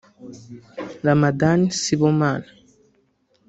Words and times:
Ramathan 1.05 1.59
Sibomana 1.81 2.49